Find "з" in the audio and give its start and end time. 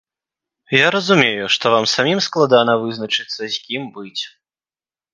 3.45-3.55